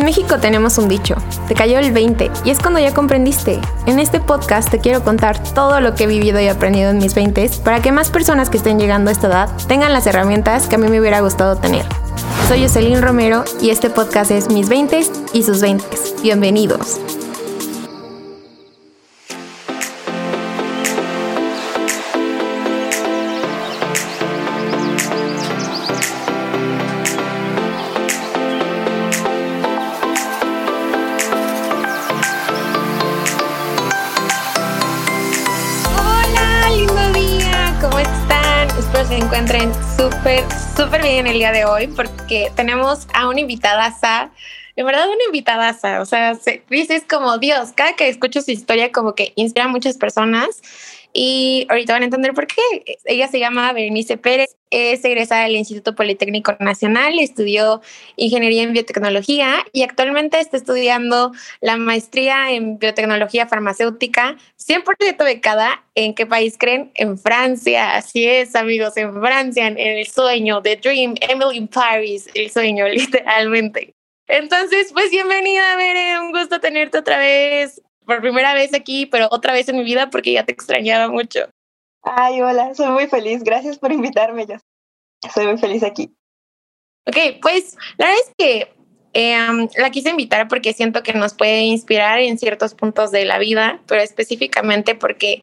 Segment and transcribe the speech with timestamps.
[0.00, 1.14] En México tenemos un dicho,
[1.46, 3.60] te cayó el 20 y es cuando ya comprendiste.
[3.84, 7.14] En este podcast te quiero contar todo lo que he vivido y aprendido en mis
[7.14, 10.76] 20 para que más personas que estén llegando a esta edad tengan las herramientas que
[10.76, 11.84] a mí me hubiera gustado tener.
[12.48, 15.02] Soy Jocelyn Romero y este podcast es Mis 20
[15.34, 15.84] y sus 20.
[16.22, 16.98] Bienvenidos.
[41.22, 44.29] Bien el día de hoy porque tenemos a una invitada,
[44.80, 46.38] en verdad una invitada, o sea,
[46.70, 50.62] dices como Dios, cada que escucho su historia como que inspira a muchas personas
[51.12, 52.62] y ahorita van a entender por qué.
[53.04, 57.82] Ella se llama Berenice Pérez, es egresada del Instituto Politécnico Nacional, estudió
[58.16, 65.84] ingeniería en biotecnología y actualmente está estudiando la maestría en biotecnología farmacéutica, 100% becada.
[65.94, 66.90] ¿En qué país creen?
[66.94, 67.96] En Francia.
[67.96, 72.88] Así es, amigos, en Francia, en el sueño, The Dream, Emily in Paris, el sueño,
[72.88, 73.94] literalmente.
[74.32, 79.52] Entonces, pues bienvenida, Bere, un gusto tenerte otra vez por primera vez aquí, pero otra
[79.52, 81.40] vez en mi vida porque ya te extrañaba mucho.
[82.02, 83.42] Ay, hola, soy muy feliz.
[83.42, 84.46] Gracias por invitarme.
[84.46, 84.56] Yo
[85.34, 86.14] soy muy feliz aquí.
[87.08, 88.72] Ok, pues la verdad es que
[89.14, 93.38] em, la quise invitar porque siento que nos puede inspirar en ciertos puntos de la
[93.38, 95.40] vida, pero específicamente porque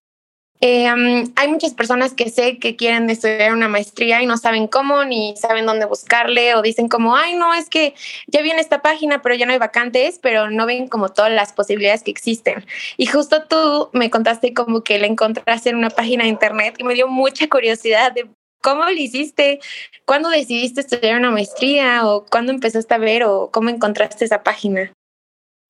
[0.59, 0.87] eh,
[1.35, 5.35] hay muchas personas que sé que quieren estudiar una maestría y no saben cómo ni
[5.37, 7.93] saben dónde buscarle o dicen como, ay, no, es que
[8.27, 11.53] ya viene esta página, pero ya no hay vacantes, pero no ven como todas las
[11.53, 12.65] posibilidades que existen.
[12.97, 16.83] Y justo tú me contaste como que la encontraste en una página de internet y
[16.83, 18.27] me dio mucha curiosidad de
[18.61, 19.59] cómo lo hiciste,
[20.05, 24.91] cuándo decidiste estudiar una maestría o cuándo empezaste a ver o cómo encontraste esa página.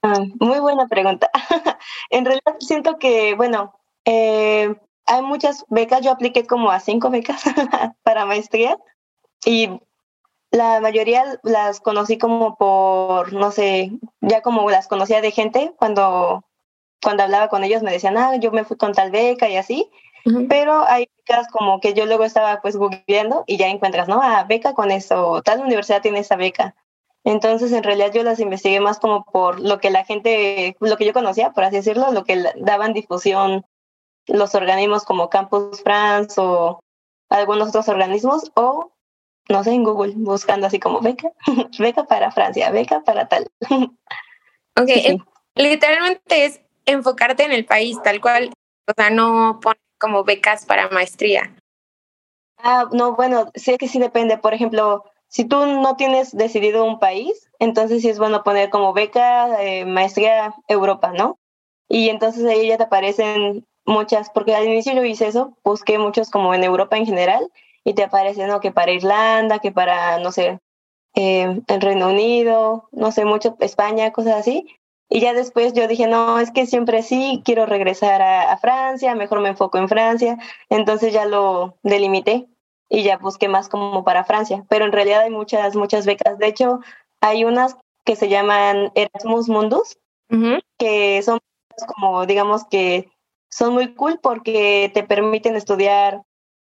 [0.03, 1.30] Ah, muy buena pregunta.
[2.09, 3.77] en realidad siento que, bueno,
[4.09, 4.73] eh,
[5.06, 7.44] hay muchas becas, yo apliqué como a cinco becas
[8.03, 8.78] para maestría
[9.45, 9.69] y
[10.50, 13.91] la mayoría las conocí como por, no sé,
[14.22, 16.46] ya como las conocía de gente cuando,
[17.03, 19.91] cuando hablaba con ellos me decían, ah, yo me fui con tal beca y así,
[20.47, 24.22] pero hay becas como que yo luego estaba pues googleando y ya encuentras, ¿no?
[24.22, 26.75] Ah, beca con eso, tal universidad tiene esa beca.
[27.25, 31.06] Entonces, en realidad yo las investigué más como por lo que la gente, lo que
[31.06, 33.66] yo conocía, por así decirlo, lo que daban difusión
[34.28, 36.80] los organismos como Campus France o
[37.30, 38.92] algunos otros organismos o
[39.50, 41.32] no sé, en Google, buscando así como beca,
[41.80, 43.48] beca para Francia, beca para tal.
[44.80, 44.92] Ok,
[45.56, 48.54] literalmente es enfocarte en el país, tal cual,
[48.88, 51.56] o sea, no poner como becas para maestría.
[52.58, 54.38] Ah, no, bueno, sí que sí depende.
[54.38, 58.94] Por ejemplo, si tú no tienes decidido un país, entonces sí es bueno poner como
[58.94, 61.40] beca, eh, maestría Europa, ¿no?
[61.90, 66.30] Y entonces ahí ya te aparecen muchas, porque al inicio yo hice eso, busqué muchos
[66.30, 67.52] como en Europa en general
[67.84, 68.59] y te aparecen, ¿no?
[68.59, 70.59] Que para Irlanda, que para, no sé,
[71.16, 74.68] eh, el Reino Unido, no sé, mucho España, cosas así.
[75.09, 79.16] Y ya después yo dije, no, es que siempre sí, quiero regresar a, a Francia,
[79.16, 80.38] mejor me enfoco en Francia.
[80.70, 82.47] Entonces ya lo delimité
[82.90, 84.66] y ya busqué más como para Francia.
[84.70, 86.38] Pero en realidad hay muchas, muchas becas.
[86.38, 86.81] De hecho,
[87.22, 89.97] hay unas que se llaman Erasmus Mundus,
[90.78, 91.40] que son
[91.96, 93.09] como, digamos que
[93.50, 96.24] son muy cool porque te permiten estudiar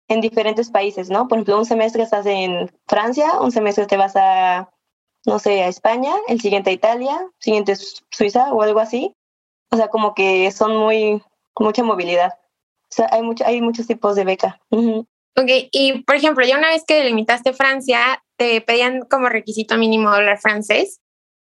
[0.08, 1.28] en diferentes países, ¿no?
[1.28, 4.68] Por ejemplo, un semestre estás en Francia, un semestre te vas a,
[5.24, 7.74] no sé, a España, el siguiente a Italia, siguiente
[8.10, 9.14] Suiza o algo así.
[9.70, 11.22] O sea, como que son muy,
[11.58, 12.32] mucha movilidad.
[12.84, 14.60] O sea, hay, mucho, hay muchos tipos de beca.
[14.70, 20.08] Ok, y por ejemplo, ya una vez que delimitaste Francia, ¿te pedían como requisito mínimo
[20.08, 21.00] hablar francés?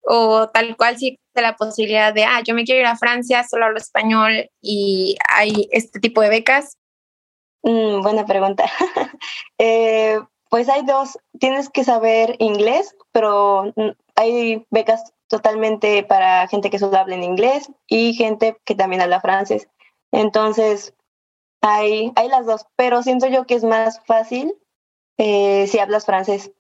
[0.06, 3.66] ¿O tal cual si la posibilidad de, ah, yo me quiero ir a Francia, solo
[3.66, 6.78] hablo español y hay este tipo de becas?
[7.64, 8.66] Mm, buena pregunta.
[9.58, 10.20] eh,
[10.50, 13.74] pues hay dos, tienes que saber inglés, pero
[14.16, 19.22] hay becas totalmente para gente que solo habla en inglés y gente que también habla
[19.22, 19.68] francés.
[20.12, 20.94] Entonces,
[21.62, 24.54] hay, hay las dos, pero siento yo que es más fácil
[25.18, 26.52] eh, si hablas francés,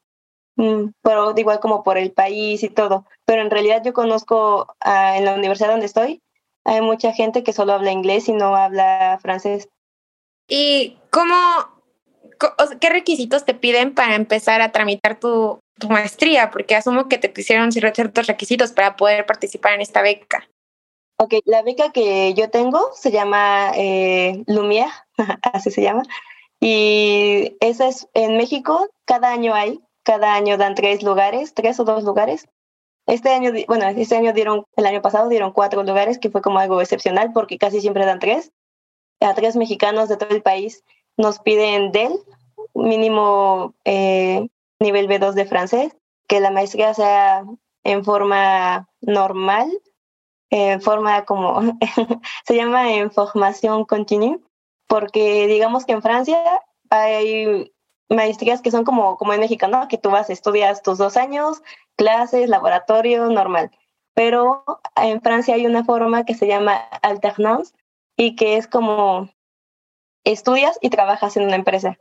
[0.58, 3.06] Mm, pero igual como por el país y todo.
[3.26, 6.22] Pero en realidad yo conozco en la universidad donde estoy,
[6.64, 9.70] hay mucha gente que solo habla inglés y no habla francés.
[10.48, 11.36] ¿Y cómo,
[12.80, 16.52] qué requisitos te piden para empezar a tramitar tu, tu maestría?
[16.52, 20.48] Porque asumo que te pusieron ciertos requisitos para poder participar en esta beca.
[21.18, 24.92] Ok, la beca que yo tengo se llama eh, Lumière,
[25.54, 26.04] así se llama,
[26.60, 31.84] y esa es en México, cada año hay cada año dan tres lugares, tres o
[31.84, 32.48] dos lugares.
[33.08, 36.60] Este año, bueno, este año dieron, el año pasado dieron cuatro lugares, que fue como
[36.60, 38.52] algo excepcional porque casi siempre dan tres.
[39.22, 40.84] A tres mexicanos de todo el país
[41.18, 42.14] nos piden DEL,
[42.74, 44.48] mínimo eh,
[44.80, 45.96] nivel B2 de francés,
[46.28, 47.46] que la maestría sea
[47.84, 49.70] en forma normal,
[50.50, 51.62] en forma como
[52.46, 54.40] se llama en formación continua,
[54.88, 56.42] porque digamos que en Francia
[56.90, 57.72] hay
[58.10, 59.88] maestrías que son como, como en México, ¿no?
[59.88, 61.62] Que tú vas, estudias tus dos años,
[61.96, 63.72] clases, laboratorio, normal.
[64.14, 64.64] Pero
[64.96, 67.74] en Francia hay una forma que se llama alternance
[68.16, 69.30] y que es como
[70.24, 71.98] estudias y trabajas en una empresa,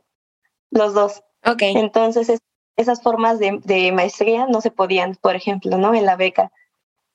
[0.71, 1.23] los dos.
[1.45, 1.61] Ok.
[1.61, 2.39] Entonces,
[2.75, 5.93] esas formas de, de, maestría no se podían, por ejemplo, ¿no?
[5.93, 6.51] En la beca.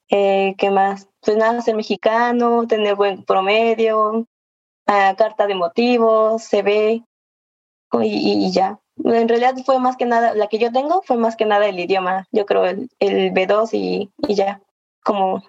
[0.08, 1.08] Eh, ¿Qué más?
[1.20, 4.26] Pues nada, ser mexicano, tener buen promedio, uh,
[5.16, 7.02] carta de motivos, CV
[8.02, 8.80] y, y, ya.
[9.04, 11.78] En realidad fue más que nada, la que yo tengo fue más que nada el
[11.78, 14.60] idioma, yo creo el, el B2 y, y ya,
[15.02, 15.42] como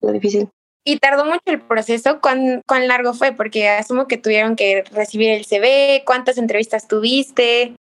[0.00, 0.50] lo difícil.
[0.84, 2.20] ¿Y tardó mucho el proceso?
[2.20, 3.32] ¿Cuán, ¿Cuán largo fue?
[3.32, 6.02] Porque asumo que tuvieron que recibir el CV.
[6.04, 7.76] ¿Cuántas entrevistas tuviste?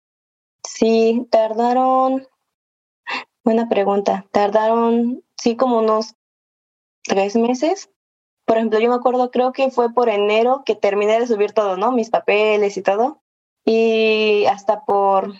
[0.65, 2.27] Sí, tardaron.
[3.45, 4.27] Buena pregunta.
[4.33, 6.17] Tardaron, sí, como unos
[7.05, 7.89] tres meses.
[8.45, 11.77] Por ejemplo, yo me acuerdo, creo que fue por enero que terminé de subir todo,
[11.77, 11.93] ¿no?
[11.93, 13.23] Mis papeles y todo.
[13.71, 15.35] Y hasta por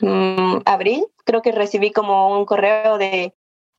[0.00, 3.34] mmm, abril, creo que recibí como un correo de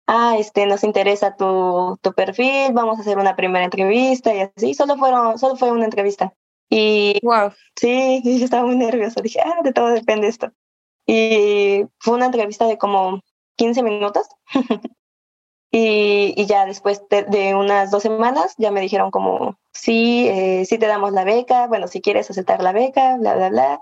[0.08, 4.74] ah, este, nos interesa tu, tu perfil, vamos a hacer una primera entrevista y así.
[4.74, 6.34] Solo fueron, solo fue una entrevista.
[6.70, 7.52] Y wow.
[7.76, 9.22] sí, yo estaba muy nerviosa.
[9.22, 10.52] Dije, ah, de todo depende esto.
[11.06, 13.22] Y fue una entrevista de como
[13.58, 14.28] 15 minutos.
[15.78, 20.78] y, y, ya después de, unas dos semanas ya me dijeron como, sí, eh, sí
[20.78, 23.82] te damos la beca, bueno, si quieres aceptar la beca, bla, bla, bla.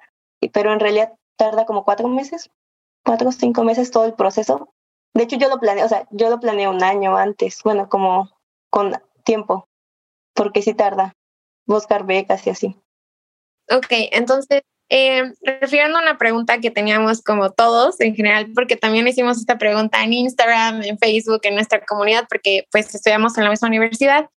[0.51, 2.49] Pero en realidad tarda como cuatro meses,
[3.05, 4.73] cuatro o cinco meses todo el proceso
[5.13, 8.29] de hecho, yo lo planeé, o sea, yo lo planeé un año antes, bueno, como
[8.69, 8.93] con
[9.23, 9.67] tiempo,
[10.33, 11.15] porque sí tarda
[11.65, 12.75] buscar becas y así.
[13.69, 19.07] Ok, entonces, eh, refiriendo a una pregunta que teníamos como todos en general, porque también
[19.07, 23.49] hicimos esta pregunta en Instagram, en Facebook, en nuestra comunidad, porque pues estudiamos en la
[23.49, 24.29] misma universidad.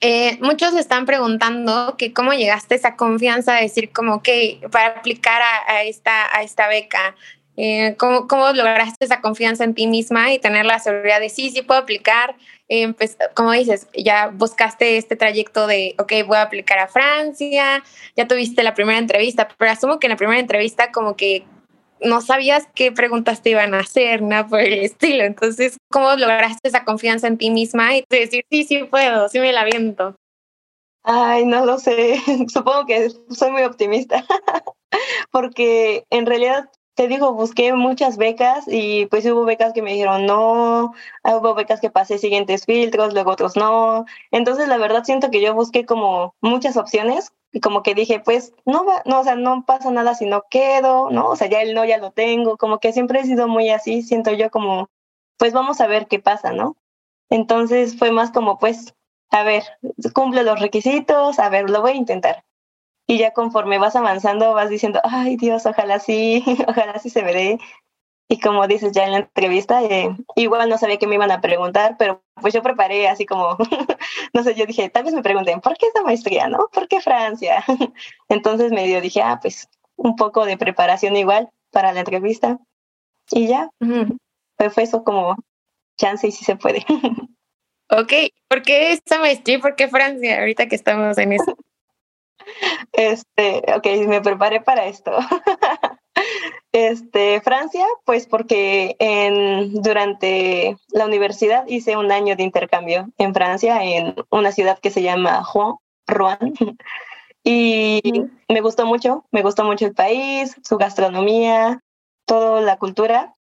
[0.00, 4.88] Eh, muchos están preguntando que cómo llegaste a esa confianza de decir como que para
[4.88, 7.16] aplicar a, esta, a esta beca,
[7.60, 11.50] eh, ¿cómo, ¿cómo, lograste esa confianza en ti misma y tener la seguridad de sí,
[11.50, 12.36] sí puedo aplicar?
[12.68, 17.82] Eh, pues, como dices, ya buscaste este trayecto de, ok, voy a aplicar a Francia,
[18.16, 21.46] ya tuviste la primera entrevista, pero asumo que en la primera entrevista como que
[22.00, 25.24] no sabías qué preguntas te iban a hacer, nada por el estilo.
[25.24, 29.52] Entonces, ¿cómo lograste esa confianza en ti misma y decir, sí, sí puedo, sí me
[29.52, 30.14] la viento?
[31.02, 32.20] Ay, no lo sé.
[32.48, 34.24] Supongo que soy muy optimista,
[35.32, 40.26] porque en realidad te digo, busqué muchas becas y pues hubo becas que me dijeron
[40.26, 44.04] no, hubo becas que pasé siguientes filtros, luego otros no.
[44.32, 48.52] Entonces, la verdad siento que yo busqué como muchas opciones y como que dije, pues
[48.64, 51.28] no va, no, o sea, no pasa nada si no quedo, ¿no?
[51.28, 54.02] O sea, ya el no ya lo tengo, como que siempre he sido muy así,
[54.02, 54.90] siento yo como,
[55.36, 56.76] pues vamos a ver qué pasa, ¿no?
[57.30, 58.96] Entonces fue más como, pues,
[59.30, 59.62] a ver,
[60.14, 62.44] cumple los requisitos, a ver, lo voy a intentar
[63.10, 67.32] y ya conforme vas avanzando vas diciendo, ay Dios, ojalá sí, ojalá sí se me
[67.32, 67.58] dé.
[68.30, 71.40] Y como dices ya en la entrevista, eh, igual no sabía qué me iban a
[71.40, 73.56] preguntar, pero pues yo preparé así como,
[74.34, 76.68] no sé, yo dije, tal vez me pregunten, ¿por qué esta maestría, no?
[76.70, 77.64] ¿Por qué Francia?
[78.28, 82.58] Entonces medio dije, ah, pues un poco de preparación igual para la entrevista.
[83.30, 83.70] Y ya,
[84.56, 85.36] pues fue eso como
[85.96, 86.84] chance y si sí se puede.
[87.90, 88.12] ok,
[88.48, 89.58] ¿por qué esta maestría?
[89.60, 90.38] ¿Por qué Francia?
[90.38, 91.56] Ahorita que estamos en eso.
[92.92, 95.12] Este, ok, me preparé para esto.
[96.72, 103.82] Este, Francia, pues porque en, durante la universidad hice un año de intercambio en Francia,
[103.82, 105.76] en una ciudad que se llama Juan,
[106.06, 106.54] Rouen.
[107.42, 108.02] Y
[108.48, 111.80] me gustó mucho, me gustó mucho el país, su gastronomía,
[112.26, 113.34] toda la cultura.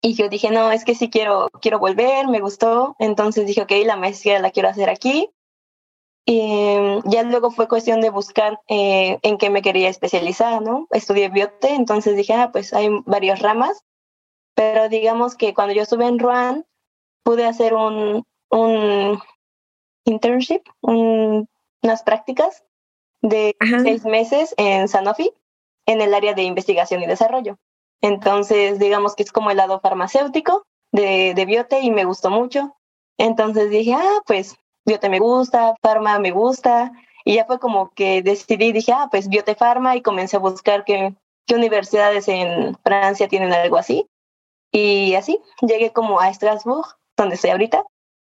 [0.00, 2.94] Y yo dije, no, es que sí quiero, quiero volver, me gustó.
[2.98, 5.30] Entonces dije, ok, la maestría la quiero hacer aquí.
[6.26, 10.86] Y ya luego fue cuestión de buscar eh, en qué me quería especializar, ¿no?
[10.90, 13.84] Estudié biote, entonces dije, ah, pues hay varias ramas,
[14.54, 16.64] pero digamos que cuando yo estuve en Rouen,
[17.22, 19.20] pude hacer un, un
[20.04, 21.46] internship, un,
[21.82, 22.64] unas prácticas
[23.20, 23.80] de Ajá.
[23.80, 25.30] seis meses en Sanofi,
[25.86, 27.58] en el área de investigación y desarrollo.
[28.00, 32.76] Entonces, digamos que es como el lado farmacéutico de, de biote y me gustó mucho.
[33.18, 36.92] Entonces dije, ah, pues Biote me gusta, Pharma me gusta,
[37.24, 40.84] y ya fue como que decidí, dije, ah, pues Biote Pharma, y comencé a buscar
[40.84, 41.14] qué,
[41.46, 44.06] qué universidades en Francia tienen algo así.
[44.72, 47.84] Y así, llegué como a Strasbourg, donde estoy ahorita.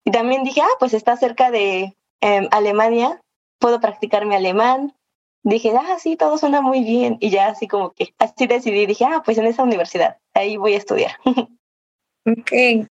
[0.06, 3.22] Y también dije, ah, pues está cerca de em, Alemania,
[3.60, 4.96] puedo practicar mi alemán.
[5.44, 7.18] Dije, ah, sí, todo suena muy bien.
[7.20, 10.74] Y ya así como que, así decidí, dije, ah, pues en esa universidad, ahí voy
[10.74, 11.12] a estudiar.
[12.25, 12.51] Ok.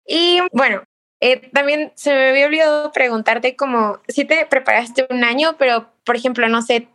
[0.08, 0.82] Y bueno,
[1.22, 6.16] eh, también se me había olvidado preguntarte como si te preparaste un año, pero por
[6.16, 6.88] ejemplo, no sé,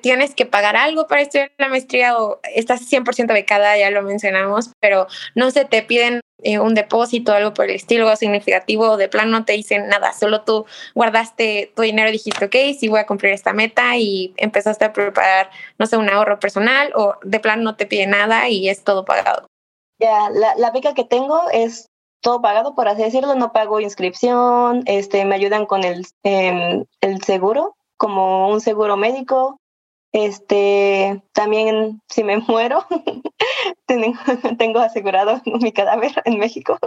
[0.00, 4.72] tienes que pagar algo para estudiar la maestría o estás 100% becada, ya lo mencionamos,
[4.80, 9.08] pero no se te piden eh, un depósito, algo por el estilo significativo, o de
[9.08, 13.00] plano no te dicen nada, solo tú guardaste tu dinero y dijiste, ok, sí voy
[13.00, 17.40] a cumplir esta meta y empezaste a preparar, no sé, un ahorro personal o de
[17.40, 19.46] plano no te pide nada y es todo pagado.
[20.00, 21.87] Ya, la, la beca que tengo es
[22.20, 27.22] todo pagado, por así decirlo, no pago inscripción, este, me ayudan con el, em, el
[27.22, 29.60] seguro, como un seguro médico,
[30.12, 32.84] este, también si me muero,
[33.86, 36.78] tengo, asegurado mi cadáver en México.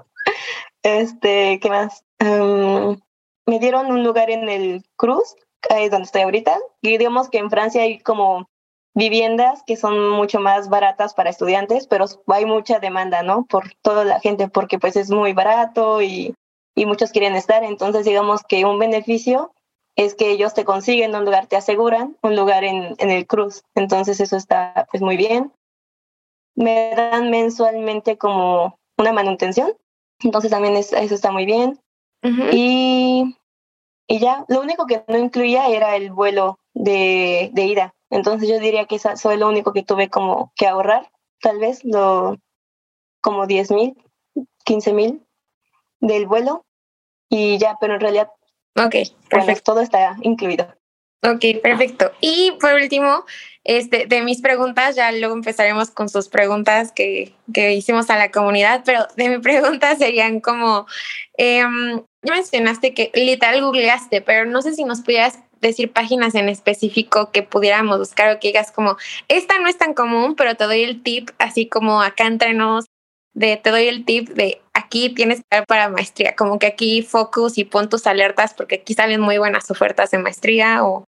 [0.84, 2.04] Este, ¿qué más?
[2.20, 3.00] Em,
[3.46, 5.36] me dieron un lugar en el Cruz,
[5.70, 6.58] ahí donde estoy ahorita.
[6.82, 8.50] Y digamos que en Francia hay como
[8.94, 13.46] viviendas que son mucho más baratas para estudiantes, pero hay mucha demanda, ¿no?
[13.46, 16.36] Por toda la gente, porque pues es muy barato y,
[16.76, 17.64] y muchos quieren estar.
[17.64, 19.54] Entonces, digamos que un beneficio
[19.96, 23.64] es que ellos te consiguen un lugar, te aseguran un lugar en, en el cruz.
[23.76, 25.54] Entonces, eso está pues muy bien.
[26.56, 29.74] Me dan mensualmente como una manutención.
[30.22, 31.80] Entonces, también eso está muy bien.
[32.52, 33.38] y,
[34.08, 38.60] y ya, lo único que no incluía era el vuelo de, de ida entonces yo
[38.60, 41.10] diría que eso fue lo único que tuve como que ahorrar,
[41.42, 42.38] tal vez lo
[43.22, 43.96] como 10 mil,
[44.66, 45.26] 15 mil
[46.02, 46.66] del vuelo
[47.30, 48.30] y ya, pero en realidad
[48.76, 49.72] okay, perfecto.
[49.72, 50.68] todo está incluido.
[51.24, 52.12] Ok, perfecto.
[52.20, 53.24] Y por último,
[53.64, 58.32] este, de mis preguntas, ya luego empezaremos con sus preguntas que, que hicimos a la
[58.32, 60.86] comunidad, pero de mi pregunta serían como,
[61.38, 61.64] eh,
[62.24, 67.32] ya mencionaste que literal googleaste, pero no sé si nos pudieras decir páginas en específico
[67.32, 70.84] que pudiéramos buscar o que digas como, esta no es tan común, pero te doy
[70.84, 72.30] el tip, así como acá
[73.34, 77.58] de te doy el tip de aquí tienes que para maestría, como que aquí focus
[77.58, 81.06] y pon tus alertas porque aquí salen muy buenas ofertas de maestría o...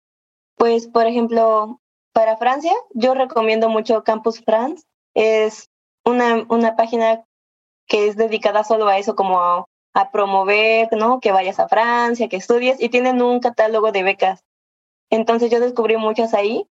[0.55, 1.79] Pues, por ejemplo,
[2.13, 4.83] para Francia, yo recomiendo mucho Campus France.
[5.13, 5.69] Es
[6.03, 7.23] una, una página
[7.87, 11.19] que es dedicada solo a eso, como a promover, ¿no?
[11.19, 14.45] Que vayas a Francia, que estudies y tienen un catálogo de becas.
[15.09, 16.67] Entonces yo descubrí muchas ahí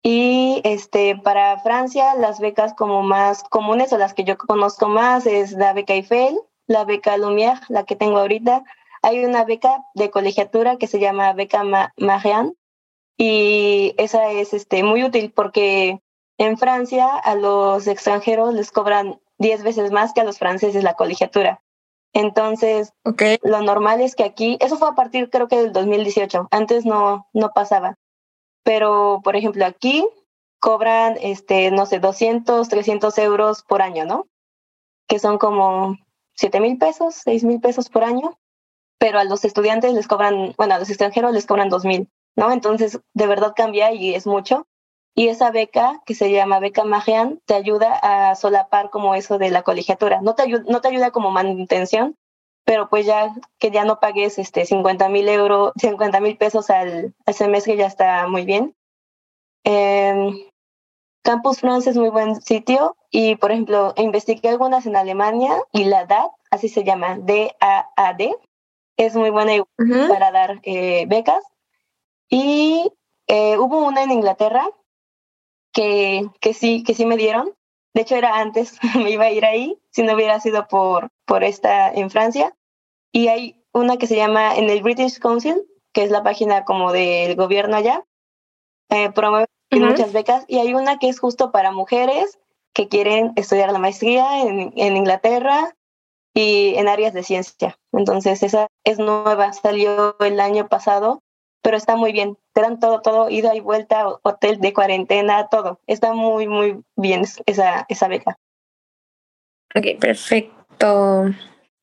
[0.00, 5.26] y este para Francia las becas como más comunes o las que yo conozco más
[5.26, 6.38] es la beca Eiffel,
[6.68, 8.62] la beca Lumière, la que tengo ahorita.
[9.02, 11.64] Hay una beca de colegiatura que se llama beca
[11.96, 12.52] Marianne
[13.16, 16.00] y esa es este muy útil porque
[16.38, 20.94] en Francia a los extranjeros les cobran 10 veces más que a los franceses la
[20.94, 21.60] colegiatura.
[22.18, 22.94] Entonces,
[23.42, 27.28] lo normal es que aquí, eso fue a partir creo que del 2018, antes no,
[27.34, 27.98] no pasaba.
[28.64, 30.02] Pero, por ejemplo, aquí
[30.58, 34.28] cobran, este, no sé, 200, 300 euros por año, ¿no?
[35.06, 35.98] Que son como
[36.36, 38.38] 7 mil pesos, 6 mil pesos por año.
[38.98, 42.50] Pero a los estudiantes les cobran, bueno, a los extranjeros les cobran 2 mil, ¿no?
[42.50, 44.66] Entonces, de verdad cambia y es mucho.
[45.18, 49.50] Y esa beca, que se llama beca Magian, te ayuda a solapar como eso de
[49.50, 50.20] la colegiatura.
[50.20, 52.16] No te, ayuda, no te ayuda como manutención,
[52.66, 57.14] pero pues ya que ya no pagues este 50 mil euros, 50 mil pesos al,
[57.24, 58.74] al, semestre ya está muy bien.
[59.64, 60.50] Eh,
[61.22, 66.04] Campus France es muy buen sitio y, por ejemplo, investigué algunas en Alemania y la
[66.04, 68.36] DAD, así se llama, D-A-A-D,
[68.98, 69.64] es muy buena
[70.08, 71.42] para dar eh, becas.
[72.28, 72.92] Y
[73.28, 74.68] eh, hubo una en Inglaterra
[75.76, 77.54] que, que, sí, que sí me dieron.
[77.92, 81.44] De hecho, era antes, me iba a ir ahí, si no hubiera sido por, por
[81.44, 82.56] esta en Francia.
[83.12, 86.92] Y hay una que se llama en el British Council, que es la página como
[86.92, 88.04] del gobierno allá,
[88.88, 90.44] eh, promueve muchas becas.
[90.48, 92.38] Y hay una que es justo para mujeres
[92.72, 95.76] que quieren estudiar la maestría en, en Inglaterra
[96.32, 97.78] y en áreas de ciencia.
[97.92, 101.22] Entonces, esa es nueva, salió el año pasado
[101.66, 102.38] pero está muy bien.
[102.52, 105.80] Te dan todo, todo, ida y vuelta, hotel de cuarentena, todo.
[105.88, 108.38] Está muy, muy bien esa, esa beca.
[109.74, 111.24] Ok, perfecto.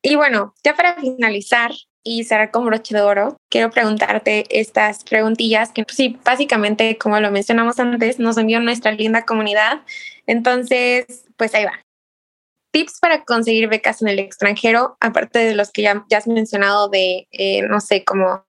[0.01, 1.71] Y bueno, ya para finalizar
[2.01, 7.19] y cerrar con broche de oro, quiero preguntarte estas preguntillas que pues sí, básicamente, como
[7.19, 9.81] lo mencionamos antes, nos envió nuestra linda comunidad.
[10.27, 11.83] Entonces, pues ahí va
[12.73, 17.27] tips para conseguir becas en el extranjero, aparte de los que ya, has mencionado de,
[17.31, 18.43] eh, no sé, cómo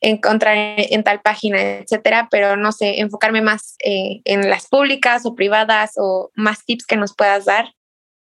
[0.00, 5.34] encontrar en, tal página, etcétera, pero no sé, enfocarme más eh, en las públicas o
[5.34, 7.74] privadas o más tips que nos puedas dar.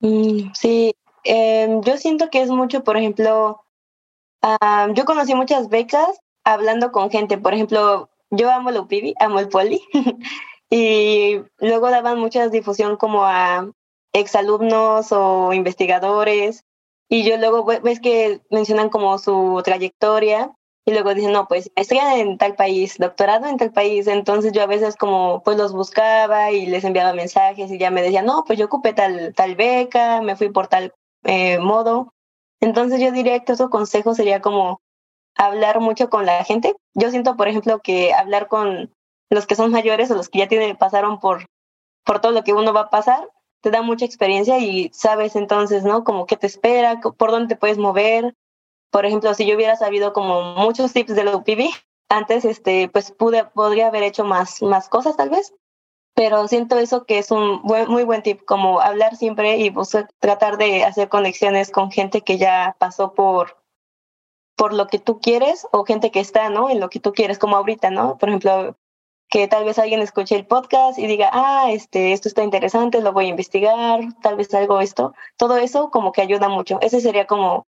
[0.00, 0.94] Mm, sí,
[1.24, 3.64] Em, yo siento que es mucho, por ejemplo,
[4.94, 7.38] yo conocí muchas becas hablando con gente.
[7.38, 9.80] Por ejemplo, yo amo el UPIBI, amo el Poli.
[10.70, 13.70] y luego daban mucha difusión como a
[14.12, 16.64] exalumnos o investigadores.
[17.08, 20.52] Y yo luego ves que mencionan como su trayectoria
[20.84, 24.06] y luego dicen, no, pues maestría en tal país, doctorado en tal país.
[24.06, 28.02] Entonces yo a veces como pues los buscaba y les enviaba mensajes y ya me
[28.02, 32.12] decían, no, pues yo ocupé tal, tal beca, me fui por tal eh, modo.
[32.60, 34.80] Entonces yo diría que otro consejo sería como
[35.36, 36.74] hablar mucho con la gente.
[36.94, 38.92] Yo siento, por ejemplo, que hablar con
[39.30, 41.46] los que son mayores o los que ya tienen, pasaron por,
[42.04, 43.28] por todo lo que uno va a pasar,
[43.62, 46.04] te da mucha experiencia y sabes entonces, ¿no?
[46.04, 48.34] Como qué te espera, por dónde te puedes mover.
[48.90, 51.70] Por ejemplo, si yo hubiera sabido como muchos tips de la UPV,
[52.08, 55.54] antes, este, pues pude, podría haber hecho más, más cosas tal vez.
[56.14, 60.10] Pero siento eso que es un buen, muy buen tip, como hablar siempre y buscar,
[60.18, 63.56] tratar de hacer conexiones con gente que ya pasó por,
[64.56, 66.68] por lo que tú quieres o gente que está, ¿no?
[66.68, 68.18] En lo que tú quieres, como ahorita, ¿no?
[68.18, 68.76] Por ejemplo,
[69.32, 73.14] que tal vez alguien escuche el podcast y diga, ah, este, esto está interesante, lo
[73.14, 75.14] voy a investigar, tal vez algo esto.
[75.38, 76.78] Todo eso como que ayuda mucho.
[76.82, 77.66] Ese sería como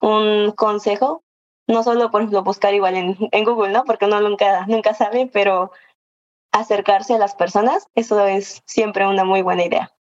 [0.00, 1.24] un consejo.
[1.66, 3.82] No solo, por ejemplo, buscar igual en, en Google, ¿no?
[3.84, 5.72] Porque uno nunca, nunca sabe, pero
[6.52, 9.92] acercarse a las personas, eso es siempre una muy buena idea.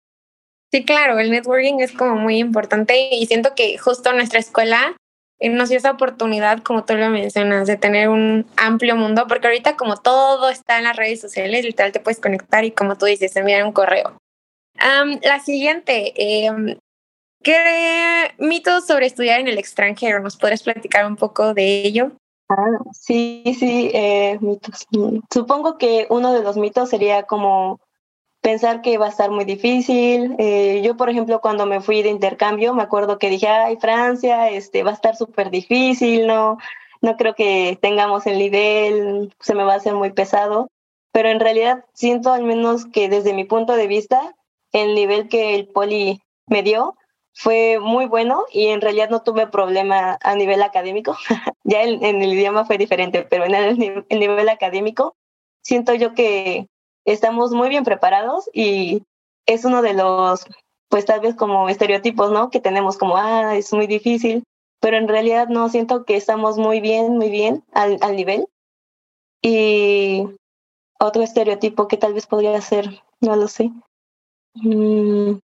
[0.70, 4.94] Sí, claro, el networking es como muy importante y siento que justo nuestra escuela
[5.40, 9.76] nos dio esa oportunidad, como tú lo mencionas, de tener un amplio mundo, porque ahorita
[9.76, 13.36] como todo está en las redes sociales, literal te puedes conectar y como tú dices,
[13.36, 14.18] enviar un correo.
[15.22, 16.78] la siguiente, em,
[17.42, 20.20] ¿qué mitos sobre estudiar en el extranjero?
[20.20, 22.12] ¿Nos podrías platicar un poco de ello?
[22.48, 24.86] Ah, sí, sí, eh, mitos.
[25.32, 27.80] Supongo que uno de los mitos sería como
[28.48, 30.34] pensar que va a estar muy difícil.
[30.38, 34.48] Eh, yo, por ejemplo, cuando me fui de intercambio, me acuerdo que dije, ay, Francia,
[34.48, 36.56] este, va a estar súper difícil, ¿no?
[37.02, 40.70] No creo que tengamos el nivel, se me va a hacer muy pesado.
[41.12, 44.34] Pero en realidad siento al menos que desde mi punto de vista,
[44.72, 46.96] el nivel que el poli me dio
[47.34, 51.18] fue muy bueno y en realidad no tuve problema a nivel académico.
[51.64, 55.16] ya en, el idioma fue diferente, pero en el, el nivel académico
[55.60, 56.66] siento yo que
[57.12, 59.02] estamos muy bien preparados y
[59.46, 60.46] es uno de los,
[60.88, 62.50] pues tal vez como estereotipos, ¿no?
[62.50, 64.44] Que tenemos como, ah, es muy difícil,
[64.80, 68.46] pero en realidad no siento que estamos muy bien, muy bien al, al nivel.
[69.42, 70.26] Y
[70.98, 73.70] otro estereotipo que tal vez podría ser, no lo sé.
[74.54, 75.38] Mm.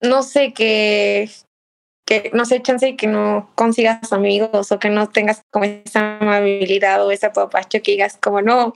[0.00, 1.30] No sé, que,
[2.06, 7.04] que no sé, chance que no consigas amigos o que no tengas como esa amabilidad
[7.04, 8.74] o esa papacho que digas como, no,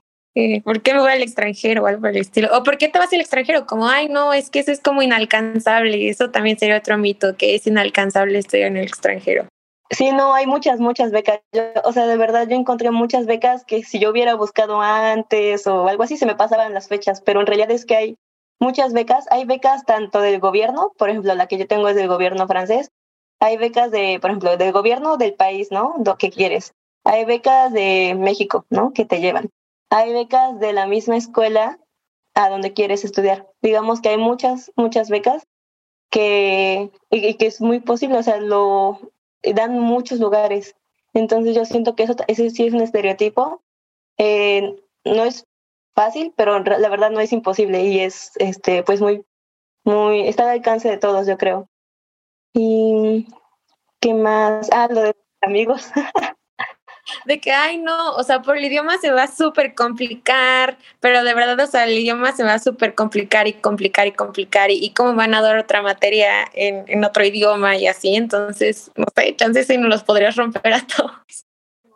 [0.65, 2.49] ¿por qué me voy al extranjero o algo por el estilo?
[2.57, 3.67] ¿O por qué te vas al extranjero?
[3.67, 6.09] Como, ay, no, es que eso es como inalcanzable.
[6.09, 9.47] Eso también sería otro mito, que es inalcanzable estudiar en el extranjero.
[9.91, 11.41] Sí, no, hay muchas, muchas becas.
[11.85, 15.89] o sea, de verdad, yo encontré muchas becas que si yo hubiera buscado antes o
[15.89, 18.17] algo así, se me pasaban las fechas, pero en realidad es que hay
[18.61, 19.27] muchas becas.
[19.31, 22.91] Hay becas tanto del gobierno, por ejemplo, la que yo tengo es del gobierno francés.
[23.41, 25.95] Hay becas de, por ejemplo, del gobierno del país, ¿no?
[26.05, 26.75] Lo que quieres.
[27.05, 28.93] Hay becas de México, ¿no?
[28.93, 29.51] Que te llevan
[29.91, 31.79] hay becas de la misma escuela
[32.35, 33.49] a donde quieres estudiar.
[33.63, 35.47] Digamos que hay muchas, muchas becas
[36.11, 39.01] que, y, que es muy posible, o sea, lo
[39.43, 40.77] dan muchos lugares.
[41.15, 43.63] Entonces yo siento que eso ese sí es un estereotipo.
[44.19, 45.47] Eh, no es
[45.95, 49.25] fácil, pero la verdad no es imposible y es este pues muy
[49.85, 51.69] muy está al alcance de todos, yo creo.
[52.53, 53.27] Y
[54.01, 54.69] qué más?
[54.73, 55.91] Ah, lo de amigos.
[57.25, 61.25] de que, ay, no, o sea, por el idioma se va a súper complicar, pero
[61.25, 64.71] de verdad, o sea, el idioma se va a súper complicar y complicar y complicar,
[64.71, 69.07] y, cómo van a dar otra materia en, en, otro idioma y así, entonces, no
[69.15, 71.47] sé, chances si no los podrías romper a todos.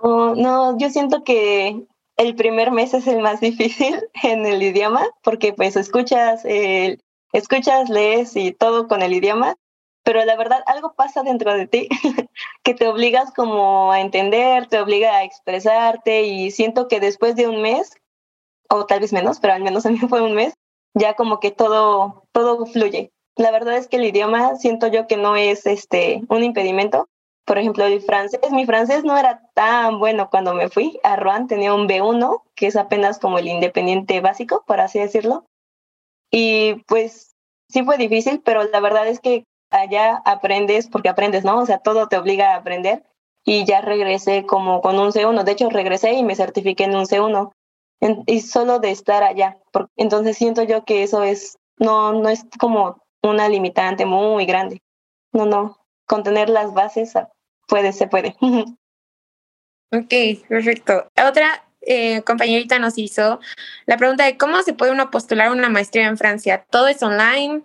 [0.02, 1.84] No, no, yo siento que
[2.16, 6.98] el primer mes es el más difícil en el idioma, porque pues escuchas, eh,
[7.32, 9.56] escuchas, lees y todo con el idioma,
[10.02, 11.88] pero la verdad algo pasa dentro de ti
[12.62, 17.48] que te obligas como a entender, te obliga a expresarte y siento que después de
[17.48, 17.94] un mes,
[18.68, 20.54] o tal vez menos, pero al menos a mí fue un mes,
[20.94, 23.12] ya como que todo, todo fluye.
[23.36, 27.08] La verdad es que el idioma siento yo que no es este, un impedimento.
[27.46, 31.46] Por ejemplo, el francés, mi francés no era tan bueno cuando me fui a Rouen,
[31.48, 35.46] tenía un B1, que es apenas como el independiente básico, por así decirlo.
[36.30, 37.34] Y pues
[37.68, 41.58] sí fue difícil, pero la verdad es que allá aprendes porque aprendes, ¿no?
[41.58, 43.02] O sea, todo te obliga a aprender
[43.44, 45.42] y ya regresé como con un C1.
[45.42, 47.52] De hecho, regresé y me certifiqué en un C1
[48.26, 49.58] y solo de estar allá.
[49.96, 54.82] entonces siento yo que eso es, no, no es como una limitante muy grande.
[55.32, 55.78] No, no.
[56.06, 57.30] con tener las bases ah,
[57.66, 58.36] puede, se puede.
[59.92, 61.06] ok, perfecto.
[61.26, 63.40] Otra eh, compañerita nos hizo
[63.86, 66.66] la pregunta de cómo se puede uno postular una maestría en Francia.
[66.70, 67.64] ¿Todo es online?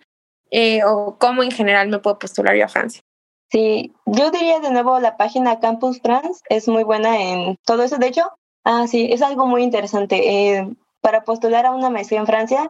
[0.51, 3.01] Eh, ¿O cómo en general me puedo postular yo a Francia?
[3.49, 7.97] Sí, yo diría de nuevo la página Campus France es muy buena en todo eso.
[7.97, 8.29] De hecho,
[8.63, 10.57] ah, sí, es algo muy interesante.
[10.57, 10.67] Eh,
[11.01, 12.69] para postular a una maestría en Francia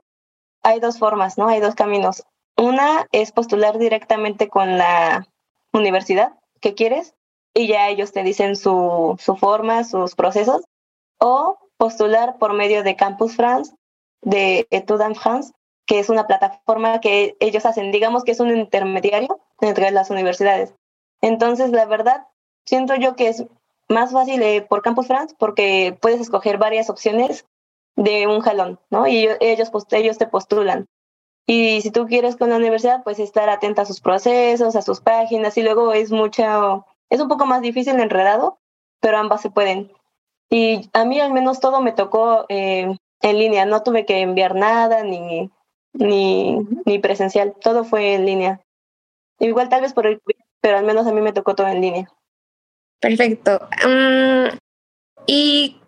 [0.63, 1.47] hay dos formas, ¿no?
[1.47, 2.23] Hay dos caminos.
[2.57, 5.27] Una es postular directamente con la
[5.73, 7.13] universidad que quieres
[7.53, 10.63] y ya ellos te dicen su, su forma, sus procesos
[11.19, 13.73] o postular por medio de Campus France,
[14.21, 15.53] de Etudes en France,
[15.87, 20.75] que es una plataforma que ellos hacen, digamos que es un intermediario entre las universidades.
[21.21, 22.27] Entonces, la verdad,
[22.65, 23.45] siento yo que es
[23.89, 27.45] más fácil eh, por Campus France porque puedes escoger varias opciones
[27.95, 29.07] de un jalón, ¿no?
[29.07, 30.87] Y ellos, ellos te postulan.
[31.47, 34.99] Y si tú quieres con la universidad, pues estar atenta a sus procesos, a sus
[34.99, 38.59] páginas, y luego es mucho, es un poco más difícil, enredado,
[38.99, 39.91] pero ambas se pueden.
[40.49, 44.55] Y a mí al menos todo me tocó eh, en línea, no tuve que enviar
[44.55, 45.49] nada ni,
[45.93, 48.61] ni, ni presencial, todo fue en línea.
[49.39, 50.21] Igual tal vez por el
[50.61, 52.11] pero al menos a mí me tocó todo en línea.
[52.99, 53.67] Perfecto.
[53.87, 54.57] Mm,
[55.27, 55.79] ¿Y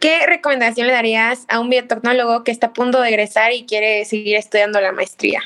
[0.00, 4.04] qué recomendación le darías a un biotecnólogo que está a punto de egresar y quiere
[4.04, 5.42] seguir estudiando la maestría?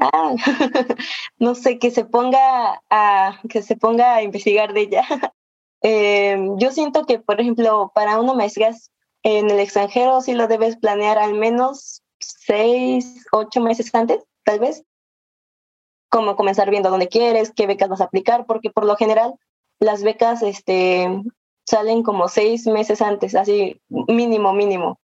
[0.00, 0.34] Ah,
[1.38, 5.04] no sé, que se ponga a, que se ponga a investigar de ella.
[5.84, 8.70] Eh, yo siento que, por ejemplo, para una maestría
[9.24, 12.01] en el extranjero sí lo debes planear al menos
[12.46, 14.84] seis, ocho meses antes, tal vez.
[16.10, 19.34] Como comenzar viendo dónde quieres, qué becas vas a aplicar, porque por lo general
[19.78, 21.08] las becas este,
[21.66, 25.00] salen como seis meses antes, así mínimo, mínimo.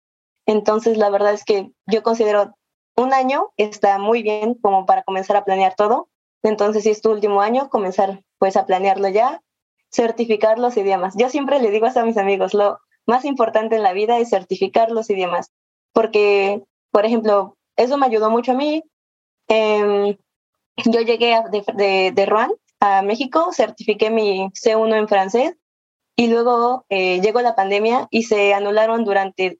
[0.47, 2.55] Entonces, la verdad es que yo considero
[2.97, 6.09] un año está muy bien como para comenzar a planear todo.
[6.43, 9.43] Entonces, si es tu último año, comenzar pues a planearlo ya
[9.93, 11.15] certificar los idiomas.
[11.17, 14.91] Yo siempre le digo a mis amigos, lo más importante en la vida es certificar
[14.91, 15.53] los idiomas,
[15.93, 16.65] porque,
[16.97, 18.83] por ejemplo, eso me ayudó mucho a mí.
[19.49, 20.17] Em,
[20.87, 25.57] yo llegué de, de, de, Rouen a México, certifiqué mi C1 en francés
[26.17, 29.59] y luego eh, llegó la pandemia y se anularon durante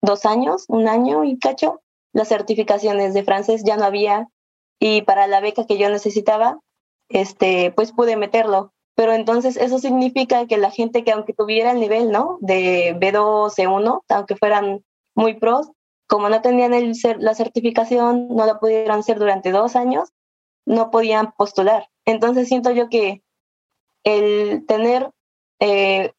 [0.00, 4.26] dos años, un año y cacho, las certificaciones de francés ya no había
[4.80, 6.58] y para la beca que yo necesitaba,
[7.10, 11.80] este, pues pude meterlo pero entonces eso significa que la gente que aunque tuviera el
[11.80, 12.38] nivel, ¿no?
[12.40, 15.70] De B2, C1, aunque fueran muy pros,
[16.12, 16.72] como no tenían
[17.20, 20.10] la certificación, no la pudieron hacer durante dos años,
[20.66, 21.88] no podían postular.
[22.04, 23.22] Entonces siento yo que
[24.04, 25.10] el tener
[25.58, 26.12] eh,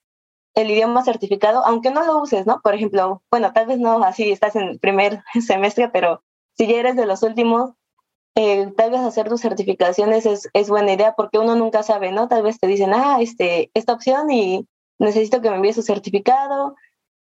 [0.55, 2.59] el idioma certificado, aunque no lo uses, ¿no?
[2.63, 6.23] Por ejemplo, bueno, tal vez no así estás en el primer semestre, pero
[6.57, 7.73] si ya eres de los últimos,
[8.33, 12.27] tal vez hacer tus certificaciones es, es, buena idea porque uno nunca sabe, ¿no?
[12.27, 16.75] Tal vez te dicen, ah, este, esta opción y necesito que me envíes su certificado.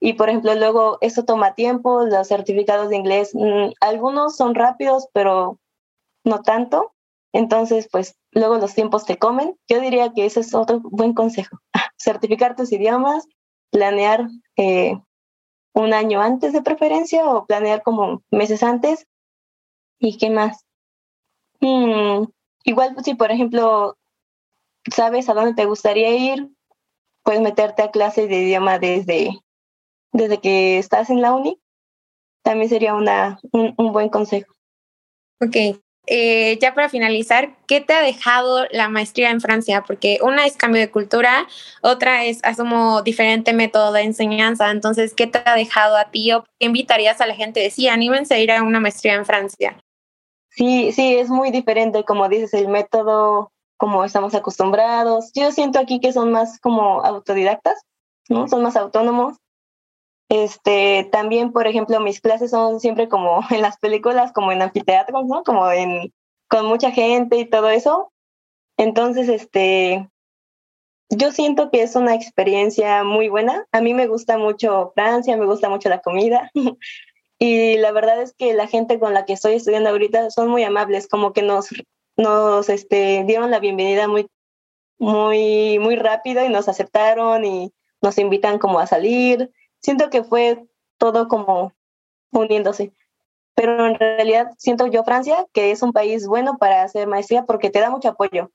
[0.04, 5.06] Y por ejemplo, luego eso toma tiempo, los certificados de inglés, mm, algunos son rápidos,
[5.12, 5.60] pero
[6.24, 6.92] no tanto.
[7.32, 9.56] Entonces, pues luego los tiempos te comen.
[9.68, 11.60] Yo diría que ese es otro buen consejo.
[11.96, 13.28] Certificar tus idiomas,
[13.70, 15.00] planear eh,
[15.72, 19.06] un año antes de preferencia o planear como meses antes.
[20.00, 20.66] ¿Y qué más?
[21.60, 22.24] Hmm,
[22.64, 23.96] igual si por ejemplo
[24.92, 26.50] sabes a dónde te gustaría ir,
[27.22, 29.41] puedes meterte a clases de idioma desde,
[30.12, 31.58] desde que estás en la uni.
[32.42, 34.52] También sería una, un, un buen consejo.
[35.40, 35.56] Ok,
[36.06, 39.84] eh, ya para finalizar, ¿qué te ha dejado la maestría en Francia?
[39.86, 41.46] Porque una es cambio de cultura,
[41.80, 44.70] otra es, asumo, diferente método de enseñanza.
[44.70, 47.88] Entonces, ¿qué te ha dejado a ti o qué invitarías a la gente de sí,
[47.88, 49.78] anímense a ir a una maestría en Francia?
[50.50, 55.30] Sí, sí, es muy diferente, como dices, el método, como estamos acostumbrados.
[55.34, 57.80] Yo siento aquí que son más como autodidactas,
[58.28, 58.48] ¿no?
[58.48, 59.36] Son más autónomos.
[60.32, 65.26] Este, también, por ejemplo, mis clases son siempre como en las películas, como en anfiteatros,
[65.26, 65.44] ¿no?
[65.44, 66.10] Como en,
[66.48, 68.10] con mucha gente y todo eso.
[68.78, 70.08] Entonces, este,
[71.10, 73.66] yo siento que es una experiencia muy buena.
[73.72, 76.50] A mí me gusta mucho Francia, me gusta mucho la comida.
[77.38, 80.62] Y la verdad es que la gente con la que estoy estudiando ahorita son muy
[80.62, 81.70] amables, como que nos,
[82.16, 84.28] nos este, dieron la bienvenida muy,
[84.96, 89.50] muy, muy rápido y nos aceptaron y nos invitan como a salir.
[89.82, 90.66] Siento que fue
[90.98, 91.72] todo como
[92.30, 92.92] uniéndose.
[93.54, 97.70] Pero en realidad siento yo Francia, que es un país bueno para hacer maestría porque
[97.70, 98.50] te da mucho apoyo.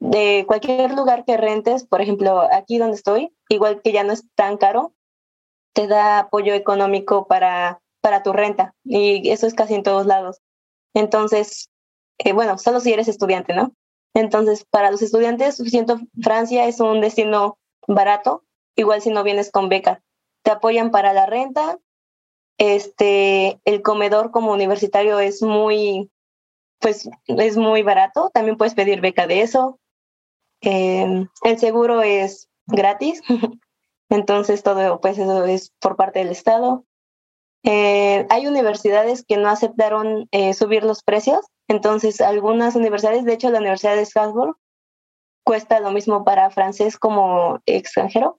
[0.00, 4.24] De cualquier lugar que rentes, por ejemplo, aquí donde estoy, igual que ya no es
[4.36, 4.94] tan caro,
[5.72, 10.40] te da apoyo económico para para tu renta y eso es casi en todos lados.
[10.94, 11.70] Entonces,
[12.18, 13.72] eh, bueno, solo si eres estudiante, ¿no?
[14.14, 18.44] Entonces, para los estudiantes, siento Francia es un destino barato,
[18.76, 20.02] igual si no vienes con beca.
[20.48, 21.78] Te apoyan para la renta,
[22.56, 26.10] este, el comedor como universitario es muy,
[26.80, 29.78] pues es muy barato, también puedes pedir beca de eso.
[30.62, 33.20] Em, el seguro es gratis,
[34.08, 36.86] entonces todo pues eso es por parte del Estado.
[37.62, 43.50] Eh, hay universidades que no aceptaron eh, subir los precios, entonces algunas universidades, de hecho
[43.50, 44.56] la Universidad de Strasbourg,
[45.44, 48.38] cuesta lo mismo para francés como extranjero.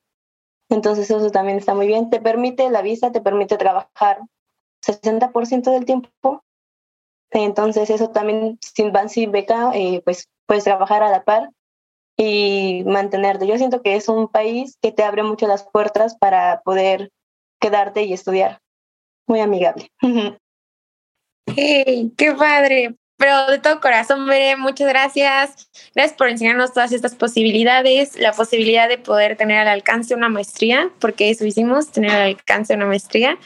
[0.70, 2.10] Entonces eso también está muy bien.
[2.10, 4.20] Te permite la visa, te permite trabajar
[4.86, 6.44] 60% del tiempo.
[7.32, 11.50] Entonces eso también, sin van sin beca, eh, pues puedes trabajar a la par
[12.18, 13.48] y mantenerte.
[13.48, 17.12] Yo siento que es un país que te abre mucho las puertas para poder
[17.60, 18.60] quedarte y estudiar.
[19.28, 19.92] Muy amigable.
[21.56, 22.99] Hey, qué padre.
[23.20, 24.30] Pero de todo corazón,
[24.60, 25.70] muchas gracias.
[25.94, 30.90] Gracias por enseñarnos todas estas posibilidades, la posibilidad de poder tener al alcance una maestría,
[31.00, 33.38] porque eso hicimos, tener al alcance una maestría.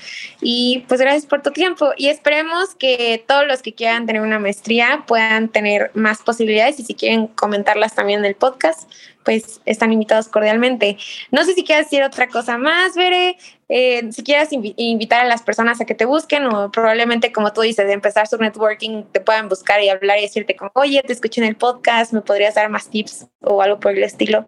[0.41, 4.37] Y pues gracias por tu tiempo y esperemos que todos los que quieran tener una
[4.37, 8.87] maestría puedan tener más posibilidades y si quieren comentarlas también en el podcast,
[9.23, 10.97] pues están invitados cordialmente.
[11.31, 13.37] No sé si quieres decir otra cosa más, Bere,
[13.69, 17.61] eh, si quieres invitar a las personas a que te busquen o probablemente como tú
[17.61, 21.13] dices, de empezar su networking, te puedan buscar y hablar y decirte como, oye, te
[21.13, 24.45] escuché en el podcast, me podrías dar más tips o algo por el estilo.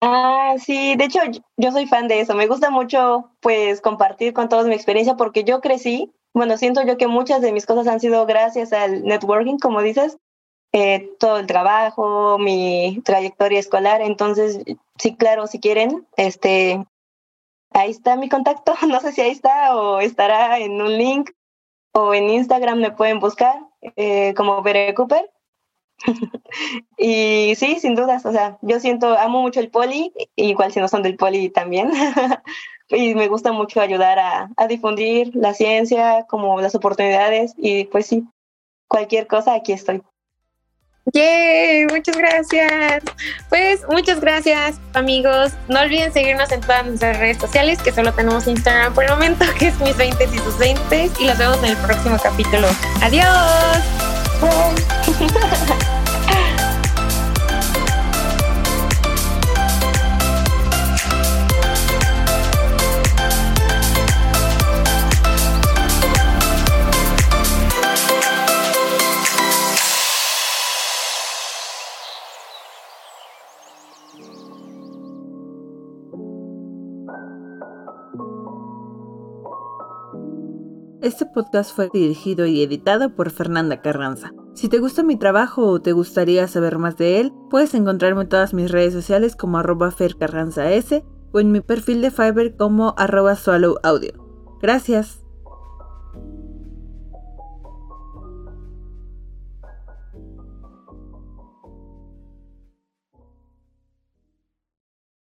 [0.00, 1.20] Ah, sí, de hecho
[1.56, 5.44] yo soy fan de eso, me gusta mucho pues compartir con todos mi experiencia porque
[5.44, 9.56] yo crecí, bueno, siento yo que muchas de mis cosas han sido gracias al networking,
[9.56, 10.18] como dices,
[10.76, 14.02] eh, todo el trabajo, mi trayectoria escolar.
[14.02, 14.58] Entonces,
[14.98, 16.84] sí, claro, si quieren, este,
[17.70, 18.74] ahí está mi contacto.
[18.88, 21.30] No sé si ahí está o estará en un link
[21.92, 23.56] o en Instagram me pueden buscar
[23.94, 25.30] eh, como Bere Cooper.
[26.98, 30.88] y sí, sin dudas, o sea, yo siento, amo mucho el poli, igual si no
[30.88, 31.92] son del poli también.
[32.88, 38.06] y me gusta mucho ayudar a, a difundir la ciencia, como las oportunidades y pues
[38.06, 38.24] sí,
[38.88, 40.02] cualquier cosa, aquí estoy.
[41.12, 43.02] Yay, muchas gracias.
[43.48, 45.52] Pues muchas gracias, amigos.
[45.68, 49.44] No olviden seguirnos en todas nuestras redes sociales, que solo tenemos Instagram por el momento,
[49.58, 52.68] que es mis 20 y sus 20 y nos vemos en el próximo capítulo.
[53.02, 53.84] Adiós.
[81.04, 84.32] Este podcast fue dirigido y editado por Fernanda Carranza.
[84.54, 88.30] Si te gusta mi trabajo o te gustaría saber más de él, puedes encontrarme en
[88.30, 90.94] todas mis redes sociales como arroba fercarranzas
[91.30, 93.36] o en mi perfil de Fiverr como arroba
[93.82, 94.12] Audio.
[94.62, 95.23] Gracias.